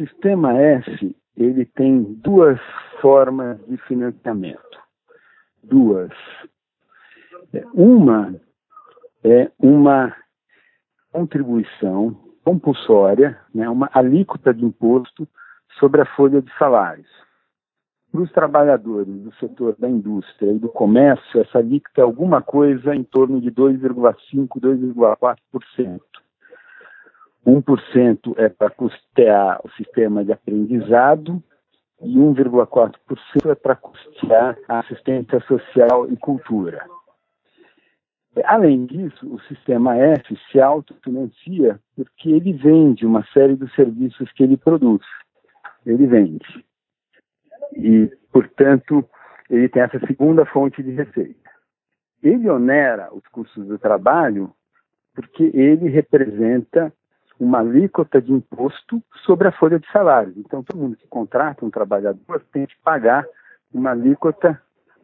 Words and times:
sistema 0.00 0.56
S 0.56 1.16
ele 1.36 1.64
tem 1.64 2.02
duas 2.02 2.58
formas 3.00 3.58
de 3.66 3.76
financiamento. 3.78 4.78
Duas. 5.62 6.12
Uma 7.74 8.34
é 9.22 9.50
uma 9.58 10.14
contribuição 11.12 12.16
compulsória, 12.42 13.38
né, 13.54 13.68
uma 13.68 13.90
alíquota 13.92 14.54
de 14.54 14.64
imposto 14.64 15.28
sobre 15.78 16.00
a 16.00 16.06
folha 16.16 16.40
de 16.40 16.50
salários. 16.56 17.08
Para 18.10 18.22
os 18.22 18.32
trabalhadores 18.32 19.14
do 19.22 19.32
setor 19.34 19.76
da 19.78 19.88
indústria 19.88 20.52
e 20.52 20.58
do 20.58 20.68
comércio, 20.68 21.40
essa 21.40 21.58
alíquota 21.58 22.00
é 22.00 22.04
alguma 22.04 22.42
coisa 22.42 22.94
em 22.94 23.04
torno 23.04 23.40
de 23.40 23.50
2,5%, 23.50 24.48
2,4%. 24.58 26.00
1% 27.46 28.34
é 28.36 28.48
para 28.48 28.70
custear 28.70 29.60
o 29.64 29.70
sistema 29.70 30.24
de 30.24 30.32
aprendizado 30.32 31.42
e 32.02 32.16
1,4% 32.16 33.50
é 33.50 33.54
para 33.54 33.76
custear 33.76 34.58
a 34.68 34.80
assistência 34.80 35.40
social 35.40 36.10
e 36.10 36.16
cultura. 36.16 36.84
Além 38.44 38.86
disso, 38.86 39.34
o 39.34 39.40
sistema 39.42 39.96
F 39.96 40.38
se 40.50 40.60
autofinancia 40.60 41.80
porque 41.96 42.30
ele 42.30 42.52
vende 42.52 43.04
uma 43.04 43.24
série 43.32 43.56
dos 43.56 43.74
serviços 43.74 44.30
que 44.32 44.42
ele 44.42 44.56
produz. 44.56 45.02
Ele 45.84 46.06
vende. 46.06 46.64
E, 47.74 48.06
portanto, 48.32 49.04
ele 49.48 49.68
tem 49.68 49.82
essa 49.82 49.98
segunda 50.06 50.46
fonte 50.46 50.82
de 50.82 50.92
receita. 50.92 51.50
Ele 52.22 52.48
onera 52.48 53.12
os 53.12 53.26
custos 53.28 53.66
do 53.66 53.78
trabalho 53.78 54.52
porque 55.14 55.50
ele 55.52 55.88
representa 55.88 56.92
uma 57.40 57.60
alíquota 57.60 58.20
de 58.20 58.32
imposto 58.32 59.02
sobre 59.24 59.48
a 59.48 59.52
folha 59.52 59.80
de 59.80 59.90
salários. 59.90 60.36
Então, 60.36 60.62
todo 60.62 60.78
mundo 60.78 60.96
que 60.96 61.08
contrata 61.08 61.64
um 61.64 61.70
trabalhador 61.70 62.44
tem 62.52 62.66
que 62.66 62.76
pagar 62.84 63.24
uma 63.72 63.92
alíquota 63.92 64.60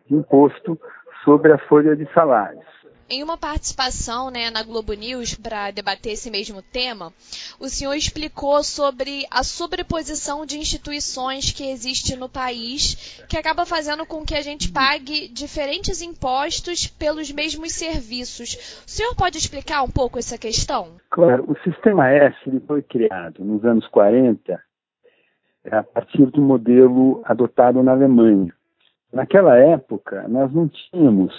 de 0.06 0.14
imposto 0.14 0.78
sobre 1.24 1.52
a 1.52 1.58
folha 1.58 1.96
de 1.96 2.06
salários. 2.12 2.64
Em 3.08 3.22
uma 3.22 3.38
participação 3.38 4.30
né, 4.30 4.50
na 4.50 4.64
Globo 4.64 4.92
News 4.92 5.36
para 5.36 5.70
debater 5.70 6.14
esse 6.14 6.28
mesmo 6.28 6.60
tema, 6.60 7.12
o 7.60 7.68
senhor 7.68 7.94
explicou 7.94 8.64
sobre 8.64 9.24
a 9.30 9.44
sobreposição 9.44 10.44
de 10.44 10.58
instituições 10.58 11.52
que 11.52 11.70
existe 11.70 12.16
no 12.16 12.28
país, 12.28 13.24
que 13.28 13.36
acaba 13.36 13.64
fazendo 13.64 14.04
com 14.04 14.24
que 14.24 14.34
a 14.34 14.42
gente 14.42 14.72
pague 14.72 15.28
diferentes 15.28 16.02
impostos 16.02 16.88
pelos 16.88 17.30
mesmos 17.30 17.72
serviços. 17.72 18.82
O 18.84 18.90
senhor 18.90 19.14
pode 19.14 19.38
explicar 19.38 19.82
um 19.84 19.90
pouco 19.90 20.18
essa 20.18 20.36
questão? 20.36 20.96
Claro, 21.08 21.44
o 21.48 21.56
sistema 21.62 22.10
S 22.10 22.36
foi 22.66 22.82
criado 22.82 23.44
nos 23.44 23.64
anos 23.64 23.86
40 23.86 24.60
a 25.70 25.82
partir 25.84 26.26
do 26.26 26.42
modelo 26.42 27.22
adotado 27.24 27.84
na 27.84 27.92
Alemanha. 27.92 28.52
Naquela 29.12 29.56
época, 29.56 30.26
nós 30.26 30.52
não 30.52 30.68
tínhamos 30.68 31.32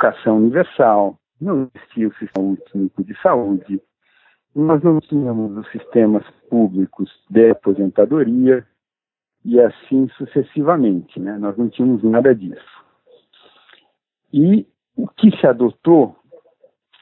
educação 0.00 0.38
universal, 0.38 1.18
não 1.40 1.70
existia 1.74 2.08
o 2.08 2.14
sistema 2.14 2.56
único 2.74 3.04
de 3.04 3.20
saúde, 3.20 3.82
nós 4.54 4.82
não 4.82 4.98
tínhamos 5.00 5.56
os 5.56 5.70
sistemas 5.70 6.24
públicos 6.48 7.10
de 7.28 7.50
aposentadoria 7.50 8.66
e 9.44 9.60
assim 9.60 10.08
sucessivamente, 10.16 11.20
né? 11.20 11.36
nós 11.38 11.56
não 11.56 11.68
tínhamos 11.68 12.02
nada 12.02 12.34
disso. 12.34 12.84
E 14.32 14.66
o 14.96 15.06
que 15.06 15.30
se 15.38 15.46
adotou 15.46 16.16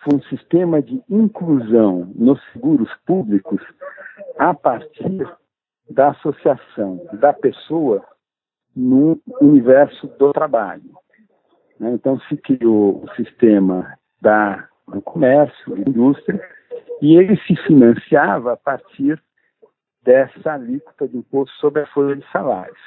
foi 0.03 0.17
um 0.17 0.23
sistema 0.23 0.83
de 0.83 1.03
inclusão 1.09 2.13
nos 2.15 2.41
seguros 2.53 2.91
públicos 3.07 3.61
a 4.39 4.55
partir 4.55 5.27
da 5.91 6.11
associação 6.11 7.07
da 7.15 7.33
pessoa 7.33 8.05
no 8.77 9.21
universo 9.41 10.07
do 10.19 10.33
trabalho. 10.33 10.93
Né? 11.79 11.93
Então, 11.93 12.19
se 12.21 12.37
criou 12.37 13.05
o 13.05 13.15
sistema 13.15 13.97
da, 14.21 14.69
do 14.87 15.01
comércio, 15.03 15.77
da 15.77 15.89
indústria, 15.89 16.41
e 17.01 17.17
ele 17.17 17.37
se 17.47 17.55
financiava 17.67 18.53
a 18.53 18.57
partir 18.57 19.21
dessa 20.03 20.55
alíquota 20.55 21.07
de 21.07 21.17
imposto 21.17 21.55
sobre 21.57 21.83
a 21.83 21.87
folha 21.89 22.17
de 22.17 22.25
salários. 22.31 22.79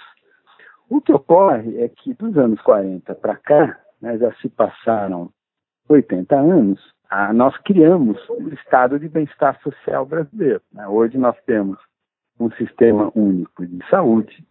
O 0.89 0.99
que 0.99 1.13
ocorre 1.13 1.81
é 1.81 1.87
que 1.87 2.13
dos 2.13 2.37
anos 2.37 2.59
40 2.61 3.15
para 3.15 3.37
cá, 3.37 3.79
né, 4.01 4.17
já 4.17 4.33
se 4.35 4.49
passaram 4.49 5.29
80 5.87 6.35
anos, 6.35 6.93
ah, 7.09 7.31
nós 7.33 7.55
criamos 7.57 8.17
o 8.29 8.49
estado 8.49 8.99
de 8.99 9.07
bem-estar 9.07 9.59
social 9.61 10.05
brasileiro. 10.05 10.61
Né? 10.73 10.87
Hoje 10.87 11.17
nós 11.17 11.35
temos 11.45 11.77
um 12.39 12.49
sistema 12.51 13.11
único 13.15 13.65
de 13.65 13.85
saúde, 13.89 14.45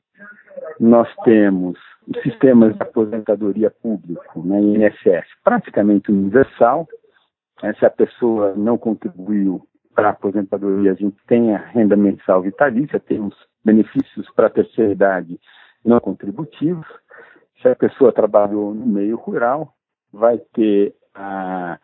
nós 0.79 1.09
temos 1.25 1.79
sistemas 2.23 2.75
de 2.75 2.83
aposentadoria 2.83 3.71
público, 3.71 4.43
né, 4.45 4.61
INSS, 4.61 5.27
praticamente 5.45 6.11
universal. 6.11 6.89
Né, 7.63 7.75
se 7.75 7.85
a 7.85 7.91
pessoa 7.91 8.55
não 8.57 8.77
contribuiu 8.77 9.63
para 9.95 10.09
a 10.09 10.13
aposentadoria, 10.13 10.93
a 10.93 10.95
gente 10.95 11.17
tem 11.27 11.55
a 11.55 11.59
renda 11.59 11.97
mensal 11.97 12.43
vitalícia, 12.43 12.99
temos 12.99 13.35
benefícios 13.65 14.29
para 14.35 14.47
a 14.47 14.51
terceira 14.51 14.93
idade 14.93 15.39
não 15.85 16.01
contributivos. 16.01 16.87
Se 17.61 17.69
a 17.69 17.77
pessoa 17.77 18.13
trabalhou 18.13 18.75
no 18.75 18.87
meio 18.87 19.17
rural, 19.17 19.75
vai 20.13 20.39
ter 20.55 20.95
a, 21.15 21.79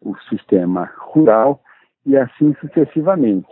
o 0.00 0.16
sistema 0.28 0.90
rural 0.98 1.62
e 2.06 2.16
assim 2.16 2.54
sucessivamente. 2.60 3.48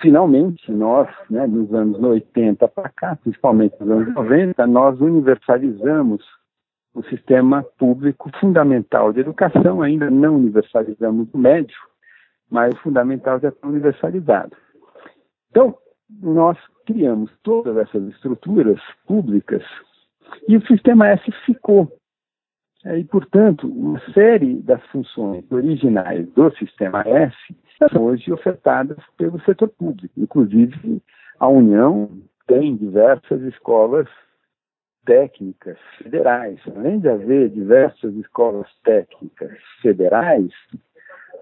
Finalmente, 0.00 0.70
nós, 0.70 1.08
né, 1.30 1.46
nos 1.46 1.72
anos 1.72 1.98
80 1.98 2.68
para 2.68 2.88
cá, 2.90 3.16
principalmente 3.16 3.74
nos 3.80 3.90
anos 3.90 4.14
90, 4.14 4.66
nós 4.66 5.00
universalizamos 5.00 6.22
o 6.94 7.02
sistema 7.04 7.62
público 7.78 8.30
fundamental 8.40 9.12
de 9.12 9.20
educação, 9.20 9.82
ainda 9.82 10.10
não 10.10 10.36
universalizamos 10.36 11.28
o 11.32 11.38
médio, 11.38 11.76
mas 12.50 12.74
o 12.74 12.78
fundamental 12.78 13.38
já 13.40 13.48
está 13.48 13.66
universalizado. 13.66 14.56
Então, 15.50 15.76
nós 16.22 16.56
criamos 16.86 17.30
todas 17.42 17.76
essas 17.76 18.02
estruturas 18.08 18.80
públicas 19.06 19.62
e 20.48 20.56
o 20.56 20.66
sistema 20.66 21.08
S 21.08 21.22
ficou. 21.44 21.92
E, 22.84 23.04
portanto, 23.04 23.66
uma 23.66 24.00
série 24.12 24.54
das 24.62 24.84
funções 24.86 25.44
originais 25.50 26.26
do 26.32 26.50
sistema 26.56 27.02
S 27.02 27.36
são 27.92 28.04
hoje 28.04 28.32
ofertadas 28.32 28.98
pelo 29.16 29.40
setor 29.42 29.68
público. 29.68 30.12
Inclusive, 30.16 31.02
a 31.38 31.48
União 31.48 32.10
tem 32.46 32.76
diversas 32.76 33.42
escolas 33.42 34.08
técnicas 35.04 35.78
federais. 35.98 36.60
Além 36.74 37.00
de 37.00 37.08
haver 37.08 37.50
diversas 37.50 38.14
escolas 38.14 38.68
técnicas 38.84 39.56
federais, 39.80 40.50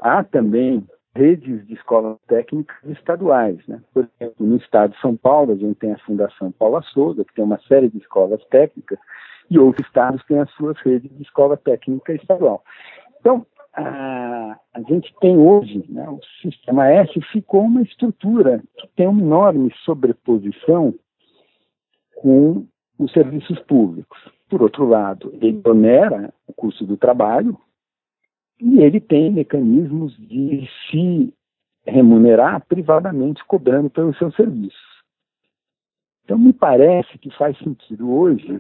há 0.00 0.22
também 0.22 0.86
redes 1.16 1.64
de 1.66 1.74
escolas 1.74 2.18
técnicas 2.26 2.76
estaduais. 2.84 3.58
Né? 3.66 3.80
Por 3.92 4.08
exemplo, 4.20 4.46
no 4.46 4.56
estado 4.56 4.92
de 4.92 5.00
São 5.00 5.16
Paulo, 5.16 5.52
a 5.52 5.56
gente 5.56 5.76
tem 5.76 5.92
a 5.92 5.98
Fundação 5.98 6.50
Paula 6.52 6.82
Souza, 6.82 7.24
que 7.24 7.34
tem 7.34 7.44
uma 7.44 7.60
série 7.68 7.88
de 7.88 7.98
escolas 7.98 8.44
técnicas, 8.46 8.98
e 9.50 9.58
outros 9.58 9.86
estados 9.86 10.24
têm 10.24 10.40
as 10.40 10.50
suas 10.52 10.76
redes 10.80 11.10
de 11.16 11.22
escola 11.22 11.56
técnica 11.56 12.12
estadual. 12.14 12.64
Então, 13.20 13.46
a, 13.76 14.58
a 14.72 14.82
gente 14.82 15.12
tem 15.20 15.36
hoje, 15.36 15.84
né, 15.88 16.08
o 16.08 16.20
sistema 16.40 16.88
S 16.88 17.12
ficou 17.32 17.62
uma 17.62 17.82
estrutura 17.82 18.62
que 18.78 18.88
tem 18.94 19.06
uma 19.06 19.20
enorme 19.20 19.72
sobreposição 19.84 20.94
com 22.16 22.66
os 22.98 23.12
serviços 23.12 23.58
públicos. 23.60 24.18
Por 24.48 24.62
outro 24.62 24.86
lado, 24.86 25.30
ele 25.34 25.60
onera 25.64 26.32
o 26.46 26.52
custo 26.52 26.86
do 26.86 26.96
trabalho 26.96 27.58
e 28.60 28.80
ele 28.80 29.00
tem 29.00 29.32
mecanismos 29.32 30.16
de 30.16 30.68
se 30.88 31.34
remunerar 31.84 32.64
privadamente 32.66 33.44
cobrando 33.44 33.90
pelos 33.90 34.16
seus 34.16 34.34
serviços. 34.36 34.94
Então, 36.24 36.38
me 36.38 36.52
parece 36.52 37.18
que 37.18 37.30
faz 37.36 37.58
sentido 37.58 38.10
hoje 38.10 38.58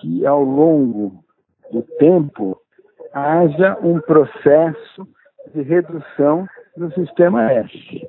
que, 0.00 0.26
ao 0.26 0.42
longo 0.42 1.24
do 1.70 1.82
tempo, 1.98 2.60
haja 3.12 3.78
um 3.82 4.00
processo 4.00 5.06
de 5.54 5.62
redução 5.62 6.46
do 6.76 6.92
sistema 6.92 7.52
S. 7.52 8.08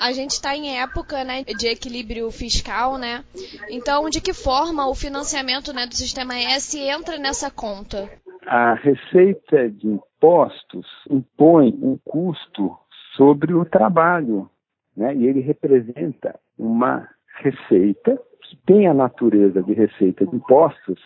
A 0.00 0.12
gente 0.12 0.30
está 0.30 0.56
em 0.56 0.80
época 0.80 1.22
né, 1.24 1.44
de 1.44 1.68
equilíbrio 1.68 2.30
fiscal, 2.30 2.96
né? 2.96 3.22
Então, 3.68 4.08
de 4.08 4.20
que 4.20 4.32
forma 4.32 4.88
o 4.88 4.94
financiamento 4.94 5.74
né, 5.74 5.86
do 5.86 5.94
sistema 5.94 6.34
S 6.38 6.78
entra 6.78 7.18
nessa 7.18 7.50
conta? 7.50 8.08
A 8.46 8.74
receita 8.74 9.68
de 9.68 9.86
impostos 9.86 10.86
impõe 11.10 11.78
um 11.82 11.98
custo 12.02 12.74
sobre 13.14 13.52
o 13.52 13.66
trabalho, 13.66 14.48
né? 14.96 15.14
E 15.14 15.26
ele 15.26 15.40
representa 15.40 16.38
uma 16.58 17.06
receita 17.42 18.18
que 18.42 18.56
tem 18.66 18.86
a 18.86 18.94
natureza 18.94 19.62
de 19.62 19.74
receita 19.74 20.26
de 20.26 20.34
impostos 20.34 20.98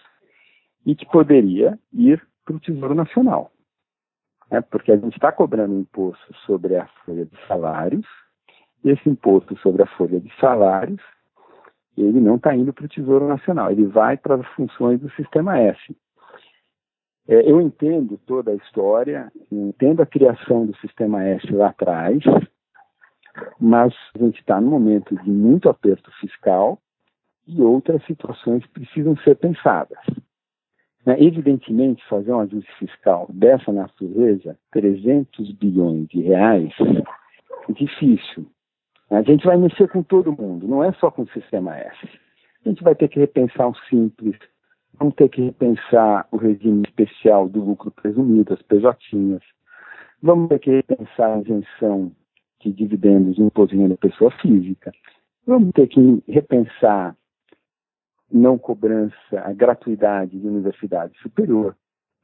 e 0.87 0.95
que 0.95 1.07
poderia 1.07 1.79
ir 1.93 2.23
para 2.45 2.57
o 2.57 2.61
Tesouro 2.61 2.95
Nacional. 2.95 3.51
Né? 4.51 4.61
Porque 4.61 4.93
a 4.93 4.97
gente 4.97 5.15
está 5.15 5.33
cobrando 5.33 5.79
imposto 5.79 6.35
sobre 6.47 6.77
a 6.77 6.87
folha 7.05 7.25
de 7.25 7.47
salários 7.47 8.07
esse 8.85 9.09
imposto 9.09 9.57
sobre 9.59 9.83
a 9.83 9.87
folha 9.87 10.21
de 10.21 10.31
salários, 10.39 11.01
ele 11.97 12.21
não 12.21 12.37
está 12.37 12.55
indo 12.55 12.73
para 12.73 12.85
o 12.85 12.89
Tesouro 12.89 13.27
Nacional, 13.27 13.71
ele 13.71 13.87
vai 13.87 14.17
para 14.17 14.35
as 14.35 14.47
funções 14.49 15.01
do 15.01 15.11
Sistema 15.13 15.59
S. 15.59 15.97
É, 17.27 17.51
eu 17.51 17.61
entendo 17.61 18.19
toda 18.27 18.51
a 18.51 18.55
história, 18.55 19.33
entendo 19.51 20.03
a 20.03 20.07
criação 20.07 20.67
do 20.67 20.77
Sistema 20.77 21.25
S 21.25 21.51
lá 21.53 21.69
atrás, 21.69 22.23
mas 23.59 23.95
a 24.15 24.19
gente 24.19 24.41
está 24.41 24.61
num 24.61 24.71
momento 24.71 25.17
de 25.17 25.31
muito 25.31 25.69
aperto 25.69 26.11
fiscal 26.21 26.79
e 27.47 27.63
outras 27.63 28.05
situações 28.05 28.67
precisam 28.67 29.17
ser 29.19 29.37
pensadas. 29.37 29.99
Né? 31.05 31.17
Evidentemente, 31.23 32.05
fazer 32.09 32.33
um 32.33 32.41
ajuste 32.41 32.73
fiscal 32.79 33.27
dessa 33.33 33.73
natureza, 33.73 34.59
300 34.73 35.53
bilhões 35.53 36.09
de 36.09 36.23
reais, 36.23 36.73
é 37.69 37.73
difícil. 37.73 38.47
A 39.11 39.23
gente 39.23 39.45
vai 39.45 39.57
mexer 39.57 39.89
com 39.89 40.03
todo 40.03 40.33
mundo, 40.33 40.67
não 40.67 40.83
é 40.83 40.93
só 40.95 41.11
com 41.11 41.23
o 41.23 41.29
sistema 41.29 41.77
S. 41.77 42.09
A 42.65 42.69
gente 42.69 42.83
vai 42.83 42.95
ter 42.95 43.09
que 43.09 43.21
repensar 43.21 43.69
o 43.69 43.75
simples, 43.89 44.37
vamos 44.99 45.15
ter 45.15 45.29
que 45.29 45.43
repensar 45.43 46.27
o 46.33 46.37
regime 46.37 46.83
especial 46.87 47.49
do 47.49 47.63
lucro 47.63 47.91
presumido, 47.91 48.55
as 48.55 48.63
PJ. 48.63 48.97
Vamos 50.23 50.49
ter 50.49 50.59
que 50.59 50.71
repensar 50.71 51.35
a 51.35 51.41
isenção 51.41 52.13
de 52.61 52.73
dividendos 52.73 53.39
no 53.39 53.47
imposto 53.47 53.77
de 53.77 53.97
pessoa 53.99 54.31
física. 54.41 54.91
Vamos 55.47 55.73
ter 55.73 55.87
que 55.87 56.23
repensar 56.27 57.15
não 58.35 58.59
cobrança, 58.59 59.15
a 59.45 59.53
gratuidade 59.53 60.39
de 60.39 60.47
universidade 60.47 61.17
superior. 61.21 61.77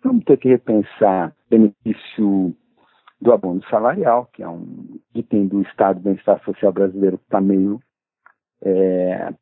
Vamos 0.02 0.24
ter 0.24 0.36
que 0.38 0.48
repensar 0.48 1.32
benefício 1.48 2.54
do 3.20 3.32
abono 3.32 3.62
salarial, 3.70 4.28
que 4.32 4.42
é 4.42 4.48
um 4.48 4.98
item 5.14 5.46
do 5.46 5.62
Estado 5.62 6.00
do 6.00 6.02
Bem-Estar 6.02 6.42
Social 6.42 6.72
brasileiro 6.72 7.16
que 7.16 7.24
está 7.24 7.40
meio 7.40 7.80
é, 8.62 9.32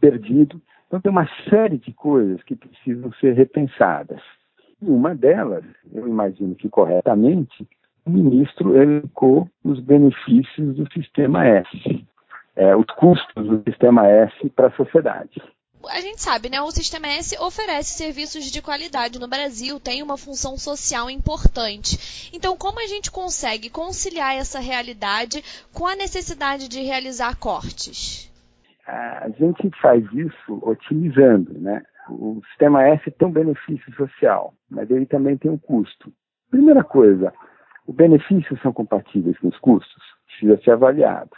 perdido. 0.00 0.62
Então, 0.86 1.00
tem 1.00 1.10
uma 1.10 1.28
série 1.50 1.78
de 1.78 1.92
coisas 1.92 2.40
que 2.44 2.54
precisam 2.54 3.12
ser 3.14 3.32
repensadas. 3.32 4.20
E 4.80 4.88
uma 4.88 5.12
delas, 5.12 5.64
eu 5.92 6.06
imagino 6.06 6.54
que 6.54 6.68
corretamente, 6.68 7.66
o 8.04 8.10
ministro 8.10 8.76
elencou 8.80 9.48
os 9.64 9.80
benefícios 9.80 10.76
do 10.76 10.92
Sistema 10.92 11.44
S, 11.44 12.06
é, 12.54 12.76
os 12.76 12.86
custos 12.96 13.44
do 13.48 13.62
Sistema 13.64 14.06
S 14.06 14.48
para 14.50 14.68
a 14.68 14.72
sociedade 14.72 15.42
a 15.88 16.00
gente 16.00 16.22
sabe, 16.22 16.48
né? 16.48 16.60
O 16.60 16.70
Sistema 16.70 17.06
S 17.08 17.36
oferece 17.38 17.96
serviços 17.96 18.44
de 18.44 18.62
qualidade 18.62 19.18
no 19.18 19.28
Brasil, 19.28 19.80
tem 19.80 20.02
uma 20.02 20.16
função 20.16 20.56
social 20.56 21.10
importante. 21.10 22.30
Então, 22.32 22.56
como 22.56 22.80
a 22.80 22.86
gente 22.86 23.10
consegue 23.10 23.70
conciliar 23.70 24.34
essa 24.36 24.58
realidade 24.60 25.42
com 25.72 25.86
a 25.86 25.96
necessidade 25.96 26.68
de 26.68 26.80
realizar 26.82 27.36
cortes? 27.36 28.30
A 28.86 29.28
gente 29.30 29.70
faz 29.80 30.04
isso 30.12 30.60
otimizando, 30.62 31.58
né? 31.58 31.82
O 32.08 32.40
Sistema 32.50 32.86
S 32.86 33.10
tem 33.10 33.26
um 33.26 33.32
benefício 33.32 33.92
social, 33.96 34.54
mas 34.70 34.88
ele 34.90 35.06
também 35.06 35.36
tem 35.36 35.50
um 35.50 35.58
custo. 35.58 36.12
Primeira 36.50 36.84
coisa, 36.84 37.32
os 37.86 37.94
benefícios 37.94 38.60
são 38.62 38.72
compatíveis 38.72 39.36
com 39.38 39.48
os 39.48 39.58
custos? 39.58 40.02
Precisa 40.26 40.60
ser 40.62 40.70
avaliado. 40.72 41.30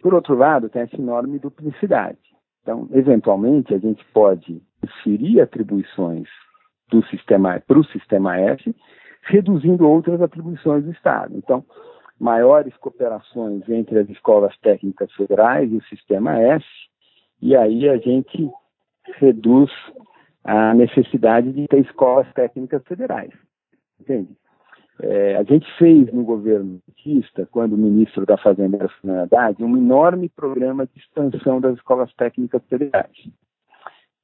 Por 0.00 0.14
outro 0.14 0.36
lado, 0.36 0.68
tem 0.68 0.82
essa 0.82 0.96
enorme 0.96 1.38
duplicidade. 1.38 2.18
Então, 2.66 2.88
eventualmente, 2.92 3.72
a 3.72 3.78
gente 3.78 4.04
pode 4.06 4.60
transferir 4.80 5.40
atribuições 5.40 6.28
do 6.90 7.00
sistema 7.06 7.62
para 7.64 7.78
o 7.78 7.84
sistema 7.84 8.40
S, 8.40 8.74
reduzindo 9.22 9.88
outras 9.88 10.20
atribuições 10.20 10.84
do 10.84 10.90
Estado. 10.90 11.36
Então, 11.36 11.64
maiores 12.18 12.76
cooperações 12.78 13.68
entre 13.68 14.00
as 14.00 14.08
escolas 14.08 14.56
técnicas 14.58 15.12
federais 15.12 15.70
e 15.70 15.76
o 15.76 15.84
sistema 15.84 16.40
S, 16.40 16.66
e 17.40 17.54
aí 17.54 17.88
a 17.88 17.98
gente 17.98 18.50
reduz 19.14 19.70
a 20.42 20.74
necessidade 20.74 21.52
de 21.52 21.68
ter 21.68 21.78
escolas 21.78 22.26
técnicas 22.32 22.82
federais. 22.84 23.30
Entende? 24.00 24.36
É, 25.00 25.36
a 25.36 25.42
gente 25.42 25.66
fez 25.78 26.10
no 26.12 26.24
governo 26.24 26.80
petista, 26.86 27.46
quando 27.50 27.74
o 27.74 27.78
ministro 27.78 28.24
da 28.24 28.38
Fazenda 28.38 28.78
era 28.78 28.88
Fernando 28.88 29.32
Haddad, 29.32 29.62
um 29.62 29.76
enorme 29.76 30.28
programa 30.28 30.86
de 30.86 30.98
expansão 30.98 31.60
das 31.60 31.76
escolas 31.76 32.12
técnicas 32.14 32.62
federais. 32.68 33.28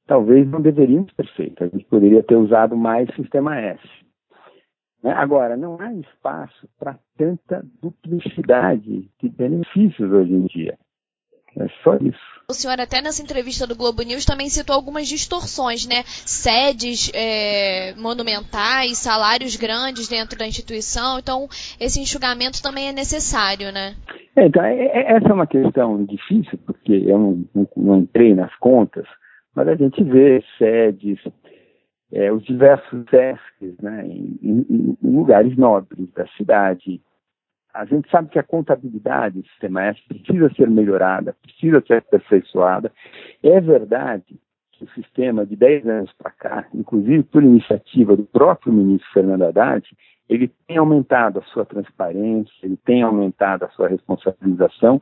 Talvez 0.07 0.49
não 0.49 0.61
deveríamos 0.61 1.13
ter 1.13 1.27
feito, 1.35 1.63
a 1.63 1.67
gente 1.67 1.85
poderia 1.85 2.23
ter 2.23 2.35
usado 2.35 2.75
mais 2.75 3.13
Sistema 3.15 3.57
S. 3.57 3.81
Né? 5.03 5.11
Agora, 5.11 5.55
não 5.55 5.79
há 5.79 5.93
espaço 5.93 6.67
para 6.79 6.97
tanta 7.17 7.63
duplicidade 7.81 9.09
de 9.21 9.29
benefícios 9.29 10.11
hoje 10.11 10.33
em 10.33 10.45
dia. 10.45 10.77
É 11.59 11.67
só 11.83 11.95
isso. 11.95 12.33
O 12.49 12.53
senhor 12.53 12.79
até 12.79 13.01
nessa 13.01 13.21
entrevista 13.21 13.65
do 13.65 13.75
Globo 13.75 14.03
News 14.03 14.25
também 14.25 14.49
citou 14.49 14.75
algumas 14.75 15.07
distorções, 15.07 15.87
né? 15.87 16.03
Sedes 16.05 17.09
é, 17.13 17.93
monumentais, 17.95 18.97
salários 18.97 19.55
grandes 19.55 20.09
dentro 20.09 20.37
da 20.37 20.45
instituição. 20.45 21.19
Então, 21.19 21.47
esse 21.79 22.01
enxugamento 22.01 22.61
também 22.61 22.89
é 22.89 22.91
necessário, 22.91 23.71
né? 23.71 23.95
É, 24.35 24.45
então, 24.45 24.63
é, 24.63 24.75
é, 24.75 25.11
essa 25.13 25.29
é 25.29 25.33
uma 25.33 25.47
questão 25.47 26.03
difícil, 26.03 26.59
porque 26.65 26.91
eu 26.91 27.17
não, 27.17 27.45
não, 27.55 27.67
não 27.77 27.97
entrei 27.99 28.33
nas 28.35 28.53
contas, 28.57 29.05
mas 29.55 29.67
a 29.67 29.75
gente 29.75 30.03
vê 30.03 30.43
sedes, 30.57 31.19
é, 32.11 32.31
os 32.31 32.43
diversos 32.43 33.05
SESCs 33.09 33.77
né, 33.81 34.05
em, 34.05 34.37
em, 34.43 34.97
em 35.01 35.15
lugares 35.15 35.55
nobres 35.55 36.11
da 36.13 36.27
cidade, 36.35 36.99
a 37.73 37.85
gente 37.85 38.09
sabe 38.09 38.29
que 38.29 38.37
a 38.37 38.43
contabilidade 38.43 39.41
do 39.41 39.47
sistema 39.47 39.83
S 39.85 39.99
precisa 40.07 40.53
ser 40.53 40.69
melhorada, 40.69 41.35
precisa 41.41 41.83
ser 41.85 41.97
aperfeiçoada. 41.97 42.91
É 43.41 43.59
verdade 43.59 44.39
que 44.73 44.83
o 44.83 44.89
sistema 44.89 45.45
de 45.45 45.55
10 45.55 45.87
anos 45.87 46.13
para 46.13 46.31
cá, 46.31 46.67
inclusive 46.73 47.23
por 47.23 47.43
iniciativa 47.43 48.15
do 48.15 48.23
próprio 48.23 48.71
ministro 48.71 49.09
Fernando 49.11 49.43
Haddad, 49.43 49.87
ele 50.29 50.51
tem 50.67 50.77
aumentado 50.77 51.39
a 51.39 51.43
sua 51.43 51.65
transparência, 51.65 52.53
ele 52.61 52.77
tem 52.77 53.01
aumentado 53.01 53.65
a 53.65 53.69
sua 53.69 53.87
responsabilização, 53.87 55.01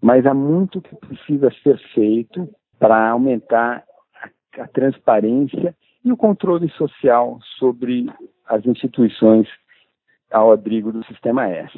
mas 0.00 0.24
há 0.24 0.34
muito 0.34 0.80
que 0.80 0.94
precisa 0.96 1.50
ser 1.62 1.78
feito 1.94 2.48
para 2.78 3.10
aumentar 3.10 3.84
a, 4.22 4.62
a 4.62 4.68
transparência 4.68 5.74
e 6.04 6.12
o 6.12 6.16
controle 6.16 6.68
social 6.70 7.38
sobre 7.58 8.06
as 8.46 8.64
instituições 8.66 9.48
ao 10.30 10.52
abrigo 10.52 10.92
do 10.92 11.04
sistema 11.04 11.48
S. 11.48 11.72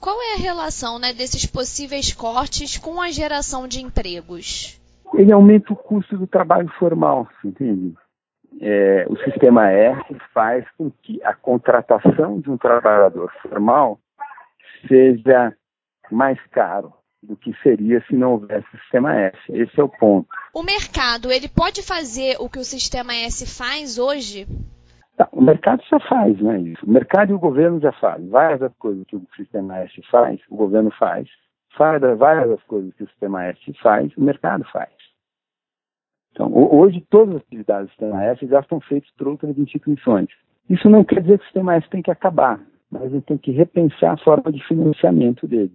Qual 0.00 0.16
é 0.22 0.34
a 0.34 0.38
relação 0.38 0.98
né, 0.98 1.12
desses 1.12 1.44
possíveis 1.44 2.12
cortes 2.14 2.78
com 2.78 3.02
a 3.02 3.10
geração 3.10 3.68
de 3.68 3.82
empregos? 3.82 4.80
Ele 5.12 5.30
aumenta 5.30 5.74
o 5.74 5.76
custo 5.76 6.16
do 6.16 6.26
trabalho 6.26 6.70
formal, 6.78 7.28
entende? 7.44 7.94
É, 8.62 9.06
o 9.10 9.16
sistema 9.18 9.68
R 9.70 10.16
faz 10.32 10.64
com 10.78 10.90
que 10.90 11.22
a 11.22 11.34
contratação 11.34 12.40
de 12.40 12.50
um 12.50 12.56
trabalhador 12.56 13.30
formal 13.42 14.00
seja 14.88 15.54
mais 16.10 16.38
caro 16.50 16.94
do 17.22 17.36
que 17.36 17.54
seria 17.62 18.02
se 18.06 18.14
não 18.14 18.32
houvesse 18.32 18.66
o 18.74 18.78
sistema 18.78 19.14
S. 19.14 19.36
Esse 19.50 19.78
é 19.78 19.82
o 19.82 19.88
ponto. 19.88 20.28
O 20.54 20.62
mercado, 20.62 21.30
ele 21.30 21.48
pode 21.48 21.82
fazer 21.82 22.36
o 22.40 22.48
que 22.48 22.58
o 22.58 22.64
sistema 22.64 23.14
S 23.14 23.46
faz 23.46 23.98
hoje? 23.98 24.46
Tá, 25.20 25.28
o 25.32 25.42
mercado 25.42 25.82
já 25.82 26.00
faz, 26.00 26.40
né? 26.40 26.58
Isso. 26.60 26.86
O 26.86 26.90
mercado 26.90 27.30
e 27.30 27.34
o 27.34 27.38
governo 27.38 27.78
já 27.78 27.92
fazem. 27.92 28.26
Várias 28.30 28.58
das 28.58 28.74
coisas 28.78 29.04
que 29.04 29.16
o 29.16 29.22
sistema 29.36 29.76
S 29.80 30.00
faz, 30.10 30.40
o 30.48 30.56
governo 30.56 30.90
faz. 30.92 31.28
Várias 31.76 32.48
das 32.48 32.62
coisas 32.62 32.94
que 32.94 33.04
o 33.04 33.06
sistema 33.06 33.44
S 33.44 33.60
faz, 33.82 34.16
o 34.16 34.22
mercado 34.22 34.64
faz. 34.72 34.88
Então, 36.32 36.50
hoje, 36.54 37.06
todas 37.10 37.36
as 37.36 37.42
atividades 37.42 37.88
do 37.88 37.90
sistema 37.90 38.24
S 38.24 38.46
já 38.46 38.60
estão 38.60 38.80
feitas 38.80 39.10
por 39.10 39.28
outras 39.28 39.58
instituições. 39.58 40.30
Isso 40.70 40.88
não 40.88 41.04
quer 41.04 41.20
dizer 41.20 41.36
que 41.36 41.44
o 41.44 41.48
sistema 41.48 41.74
S 41.74 41.86
tem 41.90 42.00
que 42.00 42.10
acabar, 42.10 42.58
mas 42.90 43.12
gente 43.12 43.26
tem 43.26 43.36
que 43.36 43.50
repensar 43.50 44.14
a 44.14 44.24
forma 44.24 44.50
de 44.50 44.66
financiamento 44.66 45.46
dele. 45.46 45.74